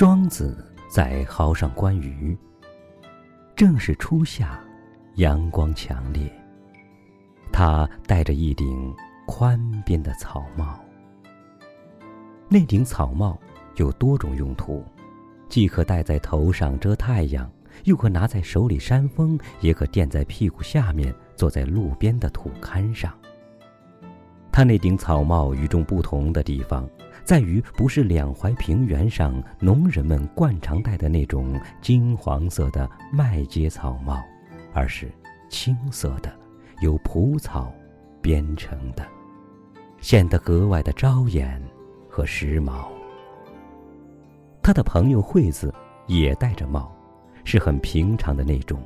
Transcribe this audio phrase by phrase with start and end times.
[0.00, 0.56] 庄子
[0.88, 2.34] 在濠上观鱼。
[3.54, 4.58] 正是初夏，
[5.16, 6.32] 阳光强烈。
[7.52, 10.80] 他戴着一顶宽边的草帽。
[12.48, 13.38] 那顶草帽
[13.76, 14.82] 有多种用途，
[15.50, 17.52] 既可戴在头上遮太阳，
[17.84, 23.12] 又可拿在手里扇风，也可垫在屁股下面，坐在路边的土坎上。
[24.50, 26.88] 他那顶草帽与众不同的地方，
[27.30, 34.20] 在于不是两淮平原上农人们惯常戴的那种金黄色的麦秸草帽，
[34.72, 35.08] 而是
[35.48, 36.32] 青色的，
[36.82, 37.72] 由蒲草
[38.20, 39.06] 编成的，
[40.00, 41.62] 显得格外的招眼
[42.08, 42.88] 和时髦。
[44.60, 45.72] 他的朋友惠子
[46.08, 46.92] 也戴着帽，
[47.44, 48.82] 是很平常的那种。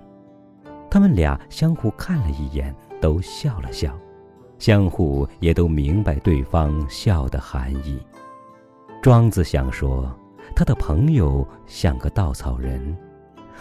[0.90, 3.98] 他们俩相互看了一眼，都笑了笑。
[4.58, 7.98] 相互也都明白对方笑的含义。
[9.04, 10.10] 庄子想说，
[10.56, 12.80] 他的朋友像个稻草人；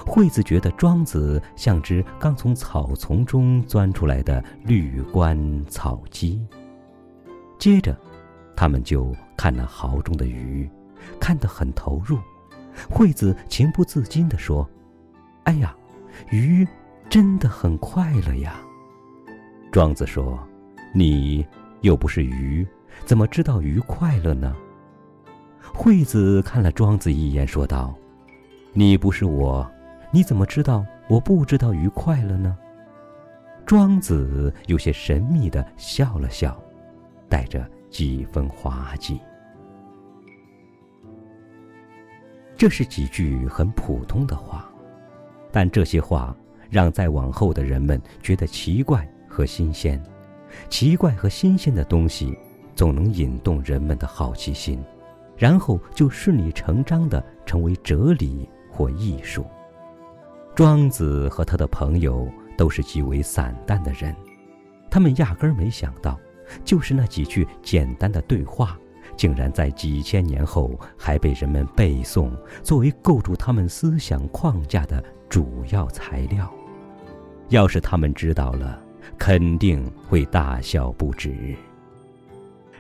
[0.08, 6.42] 惠子觉得庄子像只刚从草丛中钻出来的绿冠草鸡。
[7.60, 7.94] 接着，
[8.56, 10.70] 他们就看那壕中的鱼，
[11.20, 12.18] 看得很投入。
[12.90, 14.66] 惠子情不自禁地说
[15.44, 15.76] ：“哎呀，
[16.32, 16.66] 鱼
[17.10, 18.62] 真的很快乐呀。”
[19.74, 20.40] 庄子说。
[20.96, 21.46] 你
[21.82, 22.66] 又不是鱼，
[23.04, 24.56] 怎么知道鱼快乐呢？
[25.72, 27.94] 惠子看了庄子一眼，说道
[28.74, 29.70] ：“你不是我，
[30.12, 32.58] 你怎么知道我不知道鱼快乐呢？”
[33.66, 36.62] 庄子有些神秘的笑了笑，
[37.30, 39.20] 带着几分滑稽。
[42.58, 44.70] 这是几句很普通的话，
[45.52, 46.36] 但这些话
[46.70, 50.02] 让再往后的人们觉得奇怪和新鲜。
[50.70, 52.38] 奇怪和新鲜的东西，
[52.76, 54.84] 总能引动人们的好奇心，
[55.44, 59.46] 然后就顺理成章地成为哲理或艺术。
[60.56, 64.16] 庄子和他的朋友都是极为散淡的人，
[64.90, 66.18] 他们压根儿没想到，
[66.64, 68.80] 就是那几句简单的对话，
[69.18, 76.50] 竟然在几千年后还被人们背诵，作为构筑他们思想框架的主要材料。
[77.50, 78.82] 要是他们知道了，
[79.18, 81.54] 肯定会大笑不止。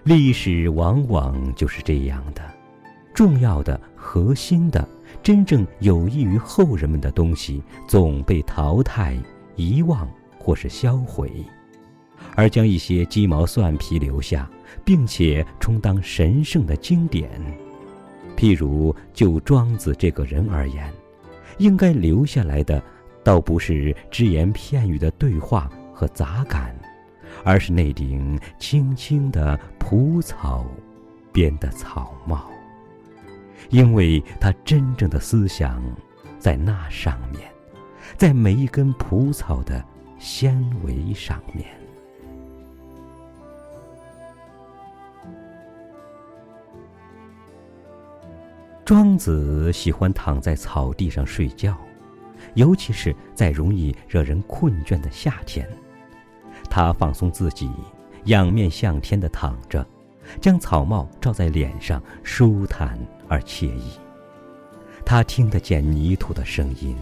[0.06, 2.42] 历史往往就是这样的，
[3.14, 4.88] 重要的、核心的、
[5.22, 9.18] 真正有益于后人们的东西，总被淘汰、
[9.56, 10.08] 遗忘
[10.38, 11.32] 或是销毁，
[12.36, 14.50] 而将一些鸡毛蒜皮留下，
[14.84, 17.30] 并且充当神圣的经典。
[18.36, 20.92] 譬如就庄子这个人而言，
[21.60, 22.82] 应该留下来的，
[23.24, 25.70] 倒不是只言片语的对话。
[25.96, 26.76] 和杂感，
[27.46, 30.66] 而是那顶轻轻的蒲草
[31.32, 32.50] 编的草帽，
[33.70, 35.82] 因为他真正的思想
[36.40, 37.42] 在那上面，
[38.18, 39.84] 在每一根蒲草的
[40.20, 41.66] 纤维上面。
[48.86, 51.78] 庄子喜欢躺在草地上睡觉，
[52.54, 55.66] 尤其是在容易惹人困倦的夏天。
[56.70, 57.72] 他放松自己，
[58.26, 59.88] 仰面向天的躺着，
[60.42, 63.92] 将草帽罩在脸上，舒坦而惬意。
[65.06, 66.96] 他听得见泥土的声音，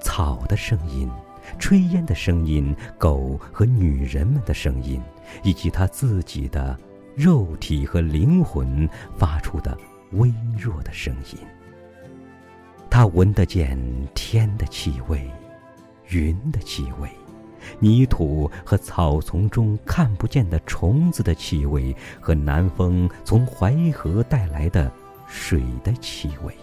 [0.00, 1.10] 草的声音，
[1.58, 5.02] 炊烟的声音，狗和女人们的声音，
[5.42, 6.78] 以及他自己的
[7.16, 8.88] 肉体和灵魂
[9.18, 9.76] 发出的
[10.12, 11.38] 微弱的声音。
[12.88, 13.76] 他闻得见
[14.14, 15.28] 天的气味，
[16.10, 17.08] 云的气味。
[17.78, 24.90] 泥土和草丛中看不见的虫子的气味，和南风从淮河带来的
[25.26, 26.56] 水的气味，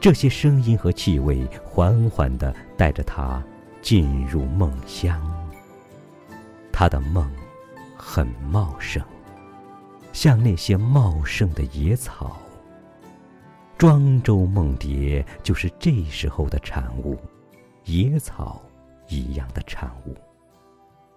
[0.00, 3.42] 这些声音和气味缓缓地带着他
[3.82, 5.20] 进入梦乡。
[6.72, 7.28] 他的梦
[7.96, 9.02] 很茂盛，
[10.12, 12.36] 像那些茂盛的野草。
[13.76, 17.16] 庄周梦蝶就是这时候的产物，
[17.84, 18.60] 野草。
[19.08, 20.14] 一样的产物，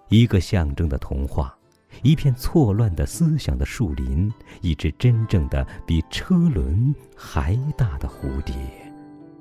[0.10, 1.56] 一个象征的童话，
[2.04, 8.56] 一片错乱的思想的树林，一只真正的比车轮还大的蝴蝶，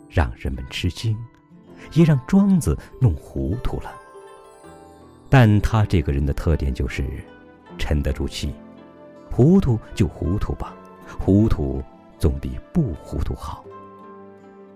[0.08, 1.17] 让人们吃惊，
[1.93, 3.93] 也让庄子弄糊涂了。
[5.29, 7.08] 但他这个人的特点就是
[7.79, 8.52] 沉得住气，
[9.31, 10.75] 糊涂就糊涂吧，
[11.20, 11.81] 糊涂
[12.19, 13.64] 总比不糊涂好。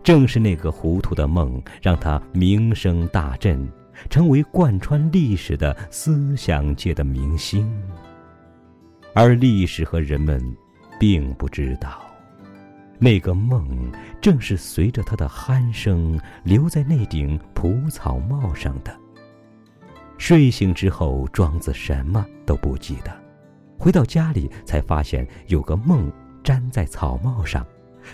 [0.04, 3.66] 正是那个糊涂的梦，让他名声大振，
[4.10, 7.66] 成为贯穿历史的思想界的明星。
[9.14, 10.38] 而历史和人们，
[11.00, 12.02] 并不知道，
[12.98, 13.90] 那个梦，
[14.20, 18.94] 正是随着他的鼾声留在那顶蒲草帽上的。
[20.18, 23.10] 睡醒之后，庄子什么都不记得，
[23.78, 26.12] 回到家里才发现有个梦
[26.42, 27.66] 粘在草帽上，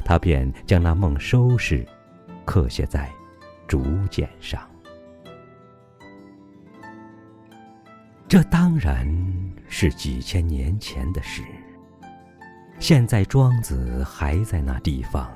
[0.05, 1.87] 他便将那梦收拾，
[2.45, 3.11] 刻写在
[3.67, 4.61] 竹简上。
[8.29, 9.07] 这当然
[9.69, 11.43] 是几千年前的事。
[12.79, 15.31] 现在庄子还在那地方，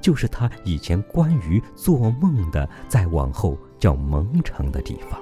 [0.00, 5.20] 就是他以前关于做梦的，再往后叫蒙城的地方。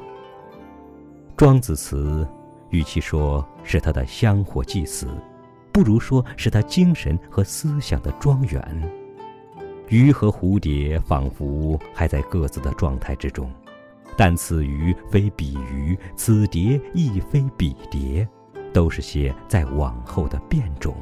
[1.37, 2.27] 庄子祠，
[2.71, 5.09] 与其说是他的香火祭祀，
[5.73, 8.93] 不如说是他精神和思想的庄园。
[9.89, 13.51] 鱼和蝴蝶仿佛还在各自的状态之中，
[14.17, 18.27] 但此鱼非彼鱼，此蝶亦非彼蝶，
[18.73, 20.95] 都是些在往后的变种。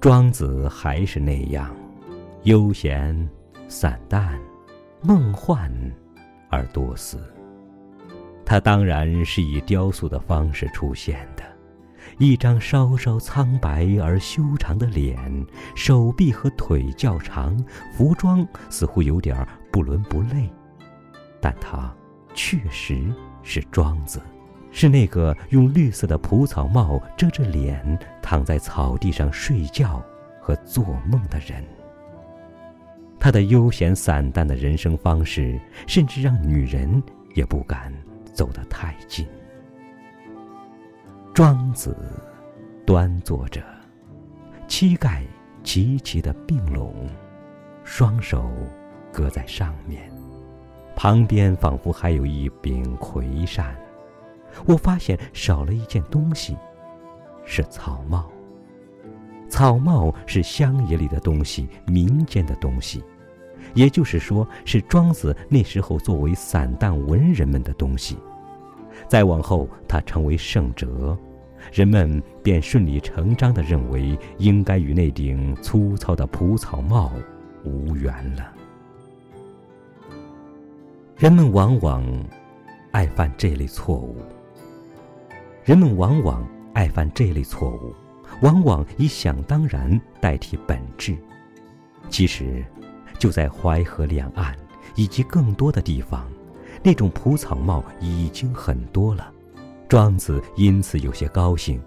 [0.00, 1.74] 庄子还是那样，
[2.42, 3.28] 悠闲、
[3.68, 4.38] 散淡、
[5.02, 5.70] 梦幻
[6.50, 7.18] 而多思。
[8.44, 11.42] 他当然是以雕塑的方式出现的，
[12.18, 17.56] 一张稍稍苍白而修长的脸，手臂和腿较长，
[17.96, 20.50] 服装似乎有点不伦不类，
[21.40, 21.94] 但他
[22.34, 23.12] 确实
[23.42, 24.20] 是庄子。
[24.72, 30.00] 是那个用绿色的蒲草帽遮着脸，躺在草地上睡觉
[30.40, 31.64] 和做梦的人。
[33.18, 37.02] 他的悠闲散淡的人生方式，甚至让女人
[37.34, 37.92] 也不敢
[38.32, 39.26] 走得太近。
[41.32, 41.96] 庄子
[42.84, 43.62] 端坐着，
[44.66, 45.24] 膝盖
[45.62, 46.92] 齐齐的并拢，
[47.84, 48.50] 双手
[49.12, 50.10] 搁在上面，
[50.96, 53.76] 旁边仿佛还有一柄葵扇。
[54.66, 56.56] 我发现少了一件东西，
[57.44, 58.28] 是草帽。
[59.48, 63.02] 草帽是乡野里的东西，民间的东西，
[63.74, 68.18] 也就是说，是庄子那时候作为散淡文人们的东西。
[69.10, 71.18] 再往后，他成为圣哲，
[71.72, 77.10] 人们便顺理成章地认为，应该与那顶粗糙的蒲草帽
[77.64, 78.52] 无缘了。
[81.16, 82.04] 人们往往
[82.92, 84.14] 爱犯这类错误。
[85.64, 87.92] 人们往往爱犯这类错误，
[88.42, 91.16] 往往以想当然代替本质。
[92.10, 92.64] 其实，
[93.18, 94.56] 就在淮河两岸
[94.94, 96.30] 以及更多的地方，
[96.82, 99.32] 那种蒲草帽已经很多了。
[99.88, 101.80] 庄子因此有些高兴，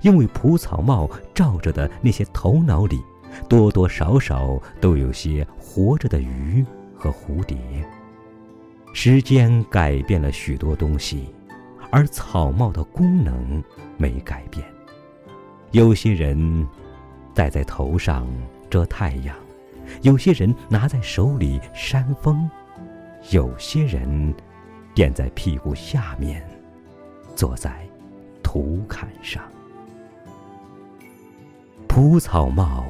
[0.00, 3.00] 因为蒲草帽罩着的那些头脑里，
[3.48, 6.64] 多多少少都有些活着的鱼
[6.96, 7.58] 和蝴蝶。
[8.92, 11.32] 时间改变了许多东西。
[11.92, 13.60] 而草帽的功能
[13.96, 14.64] 没改变，
[15.72, 16.64] 有些人
[17.34, 18.28] 戴在头上
[18.70, 19.34] 遮太阳，
[20.02, 22.48] 有些人拿在手里扇风，
[23.30, 24.34] 有些人
[24.94, 26.42] 垫在屁股下面，
[27.36, 27.86] 坐在
[28.42, 29.42] 土坎上。
[31.86, 32.86] 蒲草帽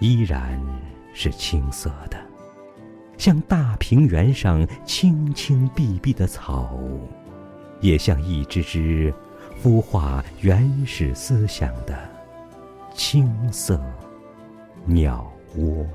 [0.00, 0.60] 依然
[1.14, 2.18] 是青色的，
[3.16, 6.78] 像大平原上青青碧碧的草。
[7.80, 9.12] 也像一只只
[9.62, 11.98] 孵化原始思想的
[12.94, 13.80] 青色
[14.84, 15.86] 鸟窝。